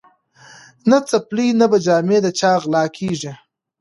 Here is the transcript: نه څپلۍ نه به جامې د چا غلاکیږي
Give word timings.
نه 0.89 0.97
څپلۍ 1.09 1.47
نه 1.59 1.65
به 1.71 1.77
جامې 1.85 2.17
د 2.25 2.27
چا 2.39 2.51
غلاکیږي 2.61 3.33